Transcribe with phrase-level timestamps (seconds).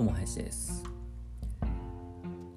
[0.00, 0.82] どうも林です。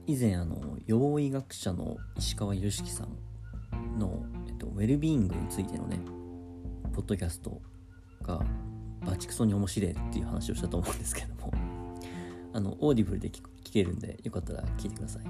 [0.08, 6.00] 以前あの予防医学者の石川善樹さんの、えっと、ウェルビーイングについてのね
[6.93, 7.61] ポッドキャスト
[8.21, 8.41] が
[9.05, 11.51] バチクソに面白いっていう話をしたと思うんですけども
[12.55, 13.41] あの Audible で聞
[13.73, 15.23] けるんでよかったら聞いてください。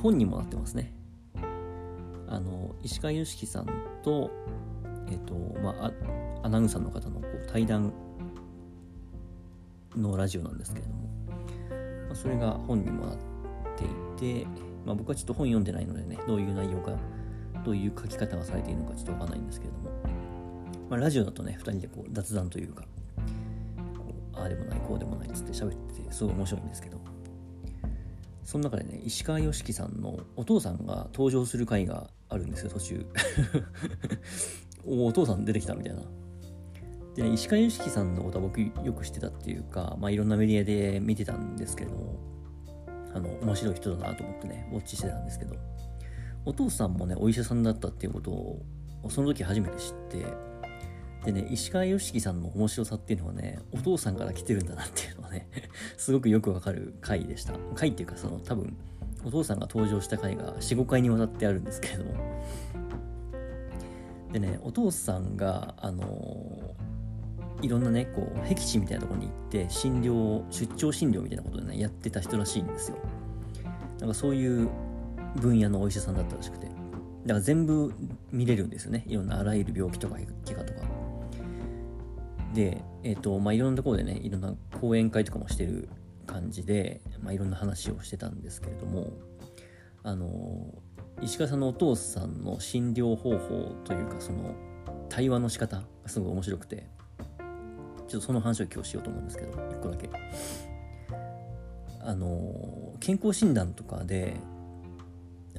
[0.00, 0.94] 本にもなってますね。
[2.28, 3.66] あの石川善樹さん
[4.04, 4.30] と
[5.10, 5.92] えっとまあ
[6.44, 7.92] アナウンサーの方のこう対談
[9.96, 11.08] のラジオなんですけれども、
[12.06, 13.16] まあ、それが本にもなっ
[13.76, 14.46] ていて、
[14.84, 16.96] まあ、僕はちょっと本読んでないのでね、どういう内容が、
[17.64, 19.90] どういう書き方がされているのかちょっとわかんないんですけれども、
[20.90, 22.82] まあ、ラジオだとね、2人でこう雑談というか、
[23.96, 27.00] こうああでもない、こうでもないっつって喋ってて、すごい面白いんですけど、
[28.44, 33.06] その中でね、石川良樹さんのお父さんが登場する回があるんですよ、途中。
[34.84, 36.02] おお父さん出てきたみたいな。
[37.14, 42.18] で、ね、石川良樹さんのことは僕よく知ってたっていうか、まあ、いろんなメディアで見てたんですけれども、
[43.14, 45.56] あの、面白い人だなと思ってね、ウォッチしてたんですけど、
[46.44, 48.62] お父さんもね、お医者さんだったっていうことを、
[49.08, 50.26] その時初めて知って、
[51.24, 55.48] でね、石川良樹さんの面白さっていうのはね、お父さんから来てるんだなっていうのはね、
[55.96, 57.54] すごくよくわかる回でした。
[57.74, 58.76] 回っていうか、その多分、
[59.24, 62.14] お父さんが登場した回が4、5回にわたってあるんですけれども、
[64.32, 66.74] でね、お父さんが、あの
[67.62, 72.98] いろんなねこう僻地みたいなところに行って診療を出張診療みたいなことでねやってた人らしいんですよ。
[74.00, 74.68] なんかそういう
[75.36, 76.66] 分野のお医者さんだったらしくて。
[76.66, 76.72] だ
[77.28, 77.94] から全部
[78.32, 79.04] 見れるんですよね。
[79.06, 80.80] いろんなあらゆる病気とか怪我とか。
[82.52, 85.88] でえっ、ー、とまあいろんなところでねいろんな講演会とかもしてる
[86.26, 89.12] 感じで、まあ、いろんな話をしてたんですけれども
[90.02, 90.74] あの
[91.22, 94.54] 石川さんのお父さんの診療方法というかその
[95.08, 96.86] 対話の仕方がすごい面白くて。
[98.12, 100.10] ちょっとその話を今日しようと思うんですけど、1個だけ。
[102.02, 104.36] あの、健康診断とかで、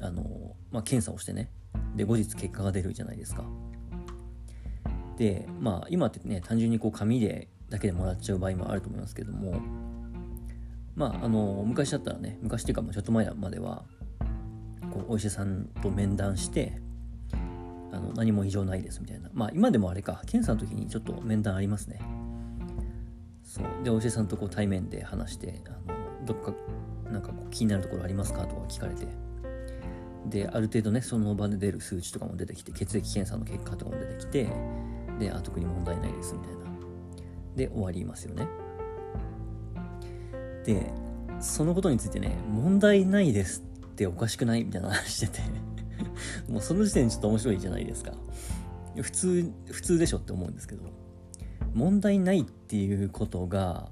[0.00, 1.50] あの、まあ、検査をしてね、
[1.96, 3.42] で、後日結果が出るじゃないですか。
[5.16, 9.60] で、まあ、今ってね、単純にこう紙でだけでもらっちゃう場合もあると思いますけども、
[10.94, 13.82] まあ、あの、昔だったらね、昔っていうか、ちょっと前までは、
[14.92, 16.80] こう、お医者さんと面談して、
[17.90, 19.28] あの何も異常ないですみたいな。
[19.32, 22.00] まあ今でもあれか、検査の時にちょっと面談ありますね。
[23.54, 23.84] そう。
[23.84, 26.52] でお医者さんとこう対面で話してあのどっか
[27.08, 28.40] なんかこう気になるところありますか？
[28.46, 29.06] とか聞かれて。
[30.26, 34.48] である程度ねその場で出る数値とかも出てきて血液検査の結果とかも出てきて
[35.20, 36.64] であ特に問題ないですみたいな。
[37.54, 38.48] で終わりますよね。
[40.64, 40.90] で
[41.40, 44.64] そのことについてね問題ないですっておかしくない？
[44.64, 45.42] みたいな話してて。
[46.50, 48.12] もうその時点でちょっと面白いじゃないですか。
[49.00, 51.03] 普通普通でしょって思うんですけど。
[51.74, 53.88] 問題ないっていうことが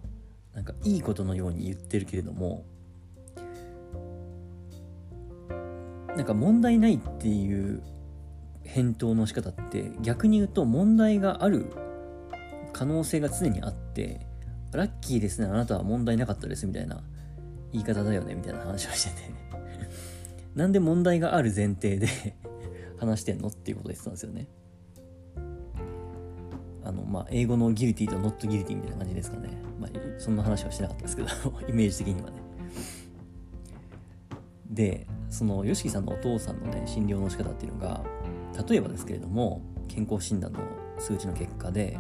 [0.54, 2.64] なんかいいことのように言ってるけれども
[6.16, 7.82] なんか問題ないっていう
[8.64, 11.72] 返答の仕方って逆に言うと問題がある
[12.72, 14.26] 可能性が常にあって
[14.72, 17.02] ラッキーですねあなたは問題なかったですみたいな
[17.72, 19.30] 言い方だよねみたいな話をしてて
[20.54, 22.06] なんで問題がある前提で
[22.98, 24.46] 話してんのっていうこと言ってたんですよね。
[26.92, 29.50] あの、まあ、英語のギルティとノットギルティみたいな感じですかね。
[29.80, 31.28] まあ、そんな話はしてなかったですけど、
[31.68, 32.36] イメージ的にはね。
[34.70, 38.04] で、その YOSHIKI さんのお父さんのね、診療の仕方っていうのが、
[38.68, 40.60] 例えばですけれども、健康診断の
[40.98, 41.98] 数値の結果で、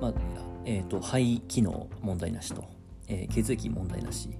[0.00, 0.14] まあ、
[0.64, 2.64] えっ、ー、と、肺機能問題なしと、
[3.08, 4.30] えー、血液問題なし、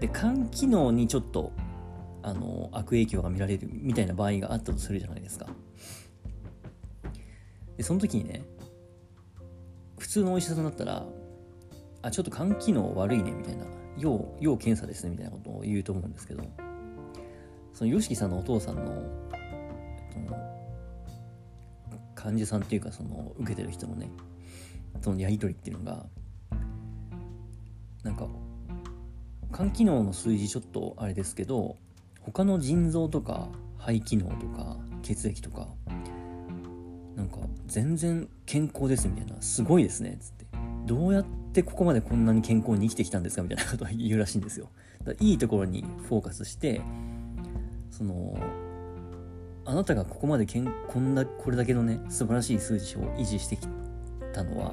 [0.00, 1.52] で、肝機能にちょっと、
[2.22, 5.46] あの、悪影響が見られるみたいな場合があったとするじゃないですか。
[7.76, 8.44] で、その時にね、
[9.98, 11.06] 普通のお医者さんだったら、
[12.02, 13.64] あ、ちょっと肝機能悪いね、みたいな、
[13.96, 16.42] 要、要検査ですね、みたいなことを言うと思うんですけど、
[17.72, 18.84] その YOSHIKI さんのお父さんの、
[20.12, 20.36] その、
[22.14, 24.10] 患者さんっていうか、その、受けてる人のね、
[25.00, 26.06] そのやり取りっていうのが、
[28.02, 28.28] なんか、
[29.54, 31.76] 肝機能の数字ちょっとあれですけど、
[32.20, 33.48] 他の腎臓とか
[33.78, 35.68] 肺機能とか血液とか
[37.16, 40.46] なんか全然健康ですみたいなすごいですねっつって。
[40.86, 44.70] どうやってここまでこんなに健康に生きてきたんですかみたいなことを言うらしいんですよ。
[45.04, 46.80] だいいところにフォーカスして
[47.90, 48.36] その
[49.64, 53.68] あなたがここまでけんこんなこれだけのね素晴らしい数値を維持してき
[54.32, 54.72] たのは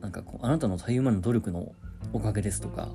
[0.00, 1.72] なんかこうあなたのたゆまぬ努力の
[2.12, 2.88] おかげですとか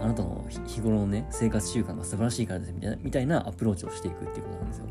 [0.00, 4.86] あなたの日頃のね生活習慣が素晴らしいからですみたいなみたいなアプローチをしていくっていうことなんですよ。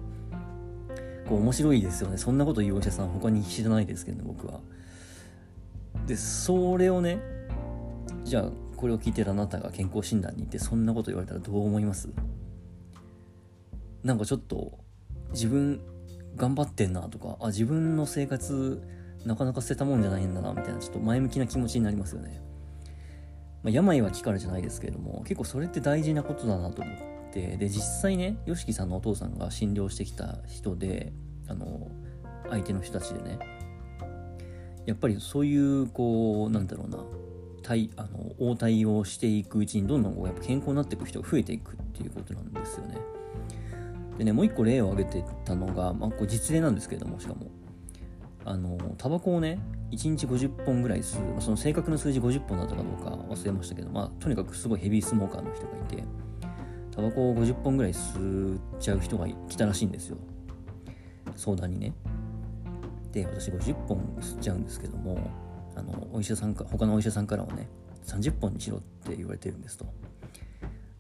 [1.31, 2.17] 構面白いですよね。
[2.17, 4.59] そんなこと言うお医者さん他に知らないですけどね僕は。
[6.05, 7.19] でそれをね
[8.23, 12.09] じゃあこれを聞いてるあなたが健康診断に行ってそんなこと言われたらどう思います？
[14.03, 14.79] なんかちょっと
[15.31, 15.81] 自分
[16.35, 18.81] 頑張ってんなとかあ自分の生活
[19.25, 22.41] なかなか捨てたもんじゃないんだなみたいなちょっと前向きな気持ちになりますよね、
[23.61, 26.91] まあ、病は気からじゃないですけれども結構それって大事なことだなと思
[27.31, 31.13] ってで実際ね YOSHIKI さんのお父さんが診療してきた人で
[31.47, 31.89] あの
[32.49, 33.39] 相手の人たちでね
[34.85, 36.97] やっぱりそういうこうなんだろうな
[37.63, 42.97] 対あの応対をしていくうちにどんどんこうやっぱ健康になっていく人が増えていくっていうことなんですよね。
[44.17, 47.49] でねもう一個例を挙げてたのが、まあ、これ実例なんですけれどもしかも
[48.43, 49.59] あのタバコをね
[49.91, 56.03] 1日50本ぐらい吸う、まあ、その正確な数字50本だったかどうか忘れましたけど、まあ、とにかくすごいヘビースモーカーの人がいて
[56.91, 60.17] タバコを50本ぐらい吸っちゃう人が来たらしいんですよ。
[61.35, 61.93] 相談にね。
[63.11, 65.19] で私50本吸っちゃうんですけども
[65.75, 67.67] あのお医者さんか他のお医者さんからはね
[68.05, 69.85] 30本にしろって言われてるんですと。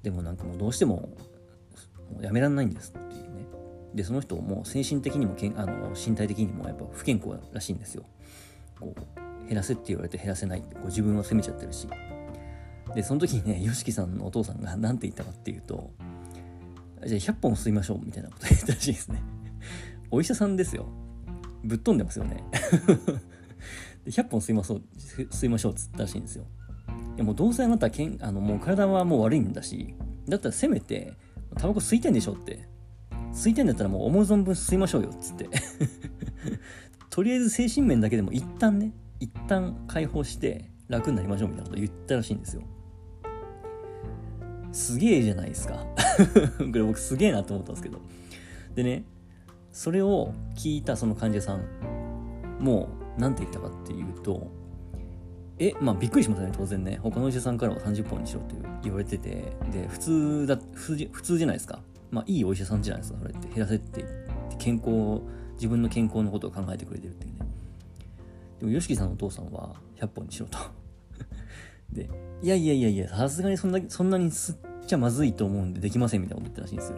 [0.03, 3.45] でもなんかもうどうしてももうやめらんないんですっていうね。
[3.93, 8.03] でその人も精神的にもけんあの身体的にもやっぱ不健康らしいんですよ。
[8.79, 11.87] こう減らせって言われて減らせないってこう自分を責めちゃってるし。
[12.95, 15.91] でその時にね YOSHIKI さんのお父さんが何て言ったかっていうと
[17.05, 19.21] じゃあ100本吸いましょうみたいなこと言ったらしいですね。
[20.11, 20.85] お医者さんですよ。
[21.63, 22.43] ぶっ飛んでますよね。
[24.05, 26.45] で100本吸いましょう吸いましょうっつったらしいんですよ。
[27.15, 29.95] いやもうどうせあなたけんあのもう体はもう悪いんだし
[30.27, 31.13] だったらせめて
[31.55, 32.67] タバコ吸いてんでしょって。
[33.33, 35.49] 吸いてんだったらもう思う存分吸いましょうよっつって。
[37.09, 42.63] とりあえず精神面だけでも一旦ね一旦解放して楽になりましょうみたいなこと言ったらしいんですよ。
[44.71, 45.85] すげえじゃないですか。
[46.57, 47.99] これ僕すげえなと思ったんですけど。
[48.75, 49.03] でね
[49.71, 51.61] それを聞いたその患者さん
[52.59, 54.47] も何て言ったかっていうと
[55.59, 56.99] えまあびっくりしますよね当然ね。
[57.01, 61.79] 他のお医者さんからは30本にしろって言われててで普通だ普通じゃないですか。
[62.09, 63.47] まあいいお医者さんじゃないですかそれって。
[63.47, 64.05] 減らせって。
[64.57, 65.21] 健康
[65.53, 67.47] 自分の健康のことを考えてくれてるっていうね。
[68.59, 70.57] でも YOSHIKI さんのお父さんは100本にしろと。
[71.93, 72.09] で
[72.41, 74.57] いやいやいやいやさすがにそんなそんなに吸っ
[74.87, 76.97] ちゃまずいと思うんでできませんみたいなこと言ったらしいんですよ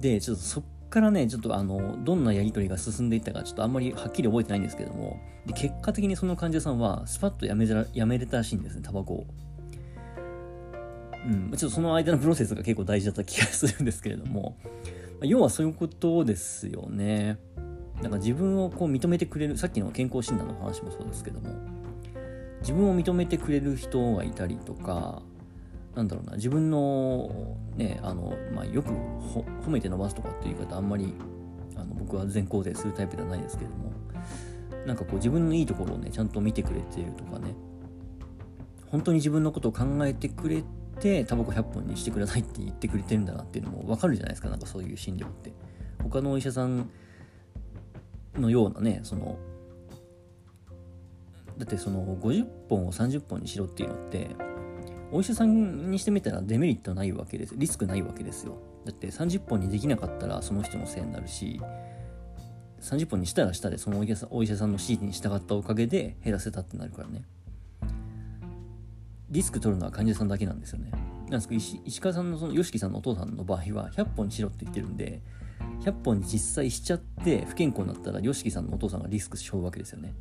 [0.00, 0.64] でちょっとそっ
[0.94, 9.26] からね、ちょっとあの、どんなやり取りが進んでいったか、ちょっとあんまりはっきり覚えてないんですけども、で結果的にその患者さんは、スパッとやめらやめれたらしいんですね、タバコを。
[11.26, 14.56] うん、ちょっとその間のプロセスが結構大事だった気がするんですけれども、
[15.22, 17.38] 要はそういうことですよね。
[18.00, 21.48] なんか自分をこう認めてくれる、さっきの健康診断の話もそうですけども、
[22.64, 25.20] 自分を認めてくれる人がいたりとか、
[25.94, 31.14] なんだろうな自分のねあの、まあ、よく褒めて伸ばすとかっていう言い方あんまり
[31.76, 33.92] あの僕は全肯定するタイプではないですけども
[34.86, 37.54] なんかこう自分のいいところをねちゃんと見てくれてるとかね
[38.88, 40.64] 本当に自分のことを考えてくれ
[41.00, 45.52] てタバコ100本にしてくださいって言ってくれてるんだなっていうのも分かるじゃないですかなんかそういう診療って。
[46.02, 46.90] 他のお医者さん
[48.36, 49.38] のようなねその
[51.58, 54.30] だってその50本を30本にしろっていうのって
[55.12, 57.54] お医者さんにしてみたらデメリットないわけです。
[57.56, 58.58] リスクないわけですよ。
[58.84, 61.60] だって30本にできなかったらその人のせいになるし、
[62.80, 67.24] 30本にしたらしたでそのお医者さんお医者さんの指示に従ったおかげで減らせたってなるからね。
[69.30, 70.90] リスク取るのは患者さんだけなんですよね。
[70.90, 75.22] なんですけど石川さんのその YOSHIKI さんのお父さんの場合は100本にしろって言ってるんで
[75.80, 80.14] 100本に実際しちゃって不健康になったら YOSHIKI さんのお父さんがリスクしょうわけですよね。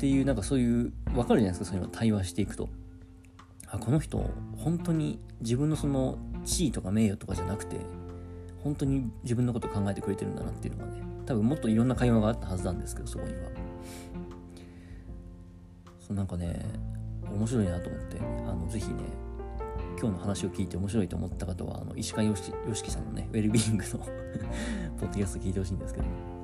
[0.00, 2.70] っていうなんかそういう分かるじゃないですかそういうの対話していくと。
[3.66, 4.18] あこの人
[4.56, 7.76] 本当に自分のその地位とか名誉とかじゃなくて
[8.64, 13.40] 本当に自分のこと考えてくれてるんだなっていうのがね多分もっといろんな会話があったはずなんですけどそこには。
[16.00, 16.64] そうなんかね
[17.30, 18.94] 面白いなと思ってあのぜひね
[20.00, 23.98] 今日の話を聞いて面白いと思った方はあの石川よしよしきさんのねウェルビーイングの
[24.98, 26.39] ポッドキャスト聞いてほしいんですけど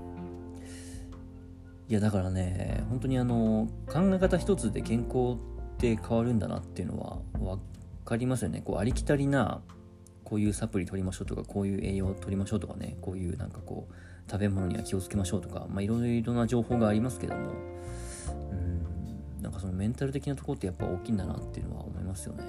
[1.88, 7.60] いやだからね本当にあの考え方一つで健康って変わるんだなっていうのは分
[8.04, 9.60] かりますよねこうありきたりな
[10.24, 17.52] こういうサプリ取りましょうとかこういう栄養を取りましょうとかねこういうなんかこう食べ物には気をつけましょうとかまあいろいろな情報がありますけども
[18.50, 22.42] うんなんかそのメンタル的なところってやっぱ大きいんだなっていうのは思いますよね。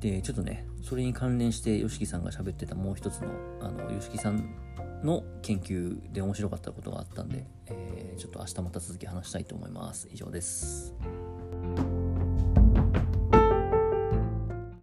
[0.00, 3.28] でちょっとねそれに関連して YOSHIKI さんが喋ってたもう一つの
[3.60, 4.54] あの YOSHIKI さん
[5.04, 10.08] の研究で面白かったことがあったんで、えー、ちょっと明日また続き話したいと思います。
[10.12, 10.94] 以上です。